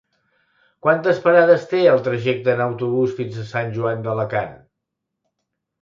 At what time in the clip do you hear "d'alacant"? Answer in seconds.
4.09-4.61